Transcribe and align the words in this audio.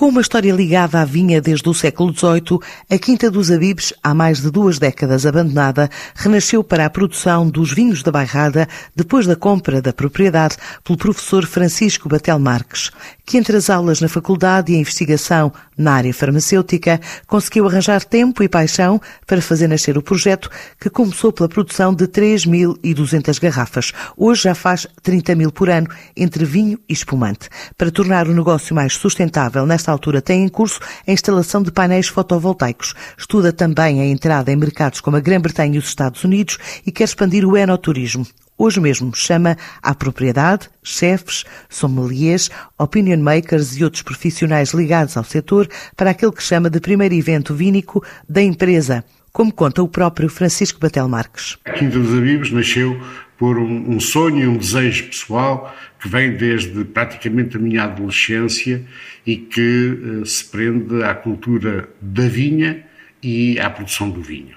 Com 0.00 0.08
uma 0.08 0.22
história 0.22 0.50
ligada 0.50 0.98
à 0.98 1.04
vinha 1.04 1.42
desde 1.42 1.68
o 1.68 1.74
século 1.74 2.10
XVIII, 2.10 2.58
a 2.88 2.96
Quinta 2.96 3.30
dos 3.30 3.50
Abibes, 3.50 3.92
há 4.02 4.14
mais 4.14 4.40
de 4.40 4.50
duas 4.50 4.78
décadas 4.78 5.26
abandonada, 5.26 5.90
renasceu 6.14 6.64
para 6.64 6.86
a 6.86 6.88
produção 6.88 7.46
dos 7.46 7.70
vinhos 7.70 8.02
da 8.02 8.10
Bairrada 8.10 8.66
depois 8.96 9.26
da 9.26 9.36
compra 9.36 9.82
da 9.82 9.92
propriedade 9.92 10.56
pelo 10.82 10.96
professor 10.96 11.44
Francisco 11.44 12.08
Batel 12.08 12.38
Marques, 12.38 12.90
que 13.26 13.36
entre 13.36 13.54
as 13.58 13.68
aulas 13.68 14.00
na 14.00 14.08
faculdade 14.08 14.72
e 14.72 14.76
a 14.76 14.80
investigação 14.80 15.52
na 15.80 15.94
área 15.94 16.12
farmacêutica 16.12 17.00
conseguiu 17.26 17.66
arranjar 17.66 18.04
tempo 18.04 18.42
e 18.42 18.48
paixão 18.48 19.00
para 19.26 19.40
fazer 19.40 19.66
nascer 19.66 19.96
o 19.96 20.02
projeto 20.02 20.50
que 20.78 20.90
começou 20.90 21.32
pela 21.32 21.48
produção 21.48 21.94
de 21.94 22.06
3.200 22.06 23.40
garrafas. 23.40 23.92
Hoje 24.16 24.42
já 24.42 24.54
faz 24.54 24.86
30 25.02 25.34
mil 25.34 25.50
por 25.50 25.70
ano 25.70 25.88
entre 26.16 26.44
vinho 26.44 26.78
e 26.88 26.92
espumante. 26.92 27.48
Para 27.76 27.90
tornar 27.90 28.28
o 28.28 28.34
negócio 28.34 28.74
mais 28.74 28.94
sustentável 28.94 29.66
nesta 29.66 29.90
altura 29.90 30.20
tem 30.20 30.44
em 30.44 30.48
curso 30.48 30.80
a 31.06 31.10
instalação 31.10 31.62
de 31.62 31.72
painéis 31.72 32.08
fotovoltaicos. 32.08 32.94
Estuda 33.16 33.52
também 33.52 34.00
a 34.00 34.06
entrada 34.06 34.52
em 34.52 34.56
mercados 34.56 35.00
como 35.00 35.16
a 35.16 35.20
Grã-Bretanha 35.20 35.76
e 35.76 35.78
os 35.78 35.88
Estados 35.88 36.22
Unidos 36.24 36.58
e 36.86 36.92
quer 36.92 37.04
expandir 37.04 37.46
o 37.46 37.56
enoturismo. 37.56 38.26
Hoje 38.62 38.78
mesmo 38.78 39.10
chama 39.16 39.56
à 39.80 39.94
propriedade 39.94 40.68
chefes, 40.82 41.44
sommeliers, 41.70 42.50
opinion 42.76 43.16
makers 43.16 43.74
e 43.78 43.82
outros 43.82 44.02
profissionais 44.02 44.74
ligados 44.74 45.16
ao 45.16 45.24
setor 45.24 45.66
para 45.96 46.10
aquele 46.10 46.30
que 46.30 46.42
chama 46.42 46.68
de 46.68 46.78
primeiro 46.78 47.14
evento 47.14 47.54
vínico 47.54 48.04
da 48.28 48.42
empresa, 48.42 49.02
como 49.32 49.50
conta 49.50 49.82
o 49.82 49.88
próprio 49.88 50.28
Francisco 50.28 50.78
Batel 50.78 51.08
Marques. 51.08 51.56
A 51.64 51.70
Quinta 51.70 51.98
dos 51.98 52.14
Avivos 52.14 52.50
nasceu 52.50 53.00
por 53.38 53.58
um, 53.58 53.98
sonho 53.98 54.44
e 54.44 54.46
um 54.46 54.58
desejo 54.58 55.06
pessoal 55.06 55.74
que 55.98 56.06
vem 56.06 56.36
desde 56.36 56.84
praticamente 56.84 57.56
a 57.56 57.60
minha 57.60 57.84
adolescência 57.84 58.84
e 59.26 59.38
que 59.38 60.20
uh, 60.20 60.26
se 60.26 60.44
prende 60.44 61.02
à 61.02 61.14
cultura 61.14 61.88
da 61.98 62.28
vinha 62.28 62.84
e 63.22 63.58
à 63.58 63.70
produção 63.70 64.10
do 64.10 64.20
vinho. 64.20 64.54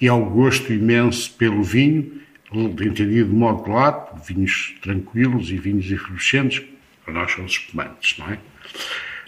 E 0.00 0.08
ao 0.08 0.24
gosto 0.24 0.72
imenso 0.72 1.30
pelo 1.32 1.62
vinho, 1.62 2.22
entendido 2.54 3.28
de 3.28 3.34
modo 3.34 3.70
lato, 3.70 4.16
vinhos 4.26 4.74
tranquilos 4.82 5.50
e 5.50 5.56
vinhos 5.56 5.90
efervescentes, 5.90 6.62
para 7.04 7.14
nós 7.14 7.32
são 7.32 7.44
os 7.44 7.52
espumantes, 7.52 8.18
não 8.18 8.30
é? 8.30 8.38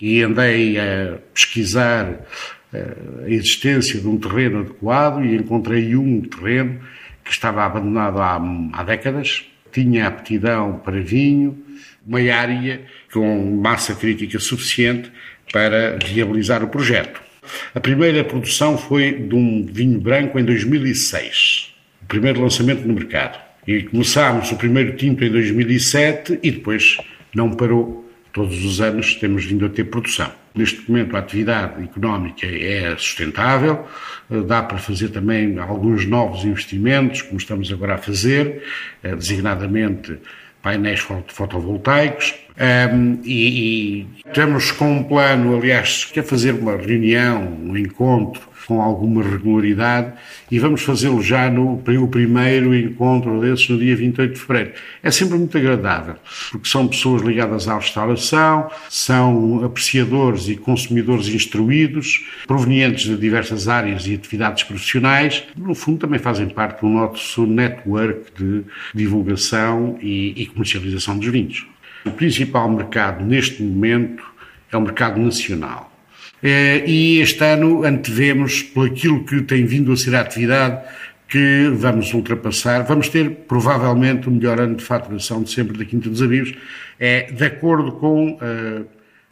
E 0.00 0.22
andei 0.22 0.78
a 0.78 1.18
pesquisar 1.32 2.10
uh, 2.10 3.24
a 3.24 3.30
existência 3.30 4.00
de 4.00 4.06
um 4.06 4.18
terreno 4.18 4.60
adequado 4.60 5.24
e 5.24 5.36
encontrei 5.36 5.96
um 5.96 6.20
terreno 6.22 6.80
que 7.24 7.30
estava 7.30 7.64
abandonado 7.64 8.20
há, 8.20 8.40
há 8.72 8.82
décadas, 8.82 9.44
tinha 9.72 10.06
aptidão 10.06 10.78
para 10.84 11.00
vinho, 11.00 11.64
uma 12.06 12.20
área 12.20 12.82
com 13.12 13.56
massa 13.56 13.94
crítica 13.94 14.38
suficiente 14.38 15.10
para 15.52 15.98
viabilizar 15.98 16.62
o 16.62 16.68
projeto. 16.68 17.20
A 17.74 17.80
primeira 17.80 18.22
produção 18.24 18.78
foi 18.78 19.12
de 19.12 19.34
um 19.34 19.66
vinho 19.66 20.00
branco 20.00 20.38
em 20.38 20.44
2006, 20.44 21.73
o 22.04 22.06
primeiro 22.06 22.42
lançamento 22.42 22.86
no 22.86 22.94
mercado. 22.94 23.38
E 23.66 23.82
começámos 23.82 24.52
o 24.52 24.56
primeiro 24.56 24.94
tinto 24.94 25.24
em 25.24 25.30
2007 25.30 26.38
e 26.42 26.50
depois 26.50 26.98
não 27.34 27.50
parou. 27.50 28.04
Todos 28.30 28.64
os 28.64 28.80
anos 28.80 29.14
temos 29.14 29.44
vindo 29.44 29.64
a 29.64 29.68
ter 29.68 29.84
produção. 29.84 30.30
Neste 30.54 30.90
momento 30.90 31.16
a 31.16 31.20
atividade 31.20 31.82
económica 31.82 32.46
é 32.46 32.94
sustentável, 32.96 33.86
eh, 34.30 34.40
dá 34.40 34.62
para 34.62 34.76
fazer 34.76 35.08
também 35.08 35.58
alguns 35.58 36.04
novos 36.04 36.44
investimentos, 36.44 37.22
como 37.22 37.38
estamos 37.38 37.72
agora 37.72 37.94
a 37.94 37.98
fazer, 37.98 38.62
eh, 39.02 39.14
designadamente 39.14 40.18
painéis 40.62 41.00
fotovoltaicos, 41.28 42.34
um, 42.56 43.18
e, 43.24 43.48
e, 43.48 44.06
estamos 44.26 44.70
com 44.70 44.98
um 44.98 45.02
plano, 45.02 45.56
aliás, 45.56 46.04
quer 46.04 46.22
fazer 46.22 46.52
uma 46.52 46.76
reunião, 46.76 47.58
um 47.64 47.76
encontro 47.76 48.54
com 48.66 48.80
alguma 48.80 49.22
regularidade 49.22 50.12
e 50.50 50.58
vamos 50.58 50.82
fazê-lo 50.82 51.20
já 51.22 51.50
no 51.50 51.74
o 51.74 52.08
primeiro 52.08 52.74
encontro 52.74 53.40
desses 53.40 53.68
no 53.68 53.78
dia 53.78 53.94
28 53.94 54.34
de 54.34 54.40
fevereiro. 54.40 54.72
É 55.02 55.10
sempre 55.10 55.36
muito 55.36 55.56
agradável, 55.58 56.14
porque 56.50 56.68
são 56.68 56.88
pessoas 56.88 57.22
ligadas 57.22 57.68
à 57.68 57.76
restauração, 57.76 58.70
são 58.88 59.64
apreciadores 59.64 60.48
e 60.48 60.56
consumidores 60.56 61.28
instruídos, 61.28 62.24
provenientes 62.46 63.04
de 63.04 63.16
diversas 63.16 63.68
áreas 63.68 64.06
e 64.06 64.14
atividades 64.14 64.62
profissionais. 64.62 65.44
No 65.56 65.74
fundo, 65.74 65.98
também 65.98 66.18
fazem 66.18 66.48
parte 66.48 66.80
do 66.80 66.88
nosso 66.88 67.46
network 67.46 68.32
de 68.36 68.64
divulgação 68.94 69.98
e, 70.00 70.40
e 70.40 70.46
comercialização 70.46 71.18
dos 71.18 71.28
vinhos. 71.28 71.73
O 72.04 72.10
principal 72.10 72.68
mercado 72.70 73.24
neste 73.24 73.62
momento 73.62 74.22
é 74.70 74.76
o 74.76 74.80
mercado 74.80 75.18
nacional. 75.20 75.90
É, 76.42 76.84
e 76.86 77.20
este 77.20 77.42
ano 77.42 77.84
antevemos, 77.84 78.62
por 78.62 78.86
aquilo 78.88 79.24
que 79.24 79.40
tem 79.42 79.64
vindo 79.64 79.90
a 79.92 79.96
ser 79.96 80.14
a 80.14 80.20
atividade, 80.20 80.82
que 81.26 81.70
vamos 81.74 82.12
ultrapassar, 82.12 82.82
vamos 82.82 83.08
ter 83.08 83.30
provavelmente 83.48 84.28
o 84.28 84.30
melhor 84.30 84.60
ano 84.60 84.76
de 84.76 84.84
faturação 84.84 85.42
de 85.42 85.50
sempre 85.50 85.78
da 85.78 85.84
Quinta 85.84 86.10
dos 86.10 86.22
Avivos, 86.22 86.54
é 87.00 87.32
de 87.32 87.44
acordo 87.44 87.92
com 87.92 88.32
uh, 88.32 88.86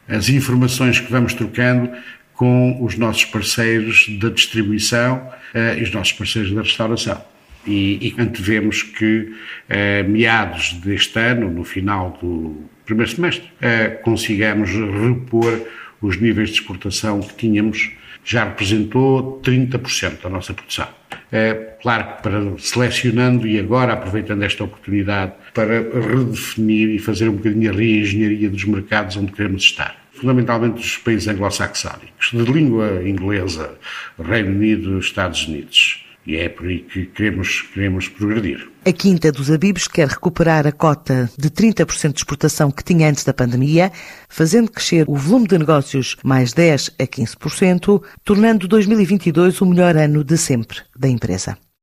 as 0.07 0.27
informações 0.29 0.99
que 0.99 1.11
vamos 1.11 1.33
trocando 1.33 1.91
com 2.33 2.83
os 2.83 2.97
nossos 2.97 3.25
parceiros 3.25 4.07
da 4.19 4.29
distribuição 4.29 5.29
uh, 5.53 5.77
e 5.77 5.83
os 5.83 5.91
nossos 5.91 6.13
parceiros 6.13 6.51
da 6.51 6.61
restauração 6.61 7.32
e, 7.65 8.07
e 8.07 8.21
antevemos 8.21 8.83
que, 8.83 9.33
eh, 9.69 10.03
meados 10.03 10.73
deste 10.73 11.19
ano, 11.19 11.49
no 11.49 11.63
final 11.63 12.17
do 12.21 12.63
primeiro 12.85 13.11
semestre, 13.11 13.49
eh, 13.61 13.89
consigamos 14.03 14.69
repor 14.71 15.61
os 16.01 16.17
níveis 16.17 16.49
de 16.49 16.55
exportação 16.55 17.21
que 17.21 17.33
tínhamos, 17.35 17.91
já 18.25 18.45
representou 18.45 19.41
30% 19.43 20.21
da 20.21 20.29
nossa 20.29 20.53
produção. 20.53 20.87
É, 21.31 21.75
claro 21.81 22.15
que 22.15 22.23
para 22.23 22.57
selecionando 22.59 23.47
e 23.47 23.59
agora 23.59 23.93
aproveitando 23.93 24.43
esta 24.43 24.63
oportunidade 24.63 25.33
para 25.53 25.81
redefinir 25.81 26.89
e 26.89 26.99
fazer 26.99 27.27
um 27.27 27.33
bocadinho 27.33 27.71
a 27.71 27.73
reengenharia 27.73 28.49
dos 28.49 28.63
mercados 28.65 29.17
onde 29.17 29.31
queremos 29.31 29.63
estar 29.63 30.03
fundamentalmente 30.13 30.75
dos 30.75 30.97
países 30.97 31.27
anglo-saxónicos, 31.27 32.31
de 32.31 32.43
língua 32.49 33.01
inglesa, 33.05 33.77
Reino 34.17 34.51
Unido, 34.51 34.97
Estados 34.99 35.47
Unidos. 35.47 36.05
E 36.25 36.37
é 36.37 36.47
por 36.47 36.67
aí 36.67 36.79
que 36.79 37.05
queremos, 37.07 37.61
queremos 37.73 38.07
progredir. 38.07 38.69
A 38.85 38.91
Quinta 38.91 39.31
dos 39.31 39.51
Abibes 39.51 39.87
quer 39.87 40.07
recuperar 40.07 40.65
a 40.65 40.71
cota 40.71 41.29
de 41.37 41.49
30% 41.49 42.13
de 42.13 42.19
exportação 42.19 42.71
que 42.71 42.83
tinha 42.83 43.09
antes 43.09 43.23
da 43.23 43.33
pandemia, 43.33 43.91
fazendo 44.29 44.71
crescer 44.71 45.05
o 45.07 45.15
volume 45.15 45.47
de 45.47 45.57
negócios 45.57 46.17
mais 46.23 46.53
10 46.53 46.91
a 46.99 47.03
15%, 47.03 48.01
tornando 48.23 48.67
2022 48.67 49.61
o 49.61 49.65
melhor 49.65 49.95
ano 49.95 50.23
de 50.23 50.37
sempre 50.37 50.79
da 50.97 51.07
empresa. 51.07 51.57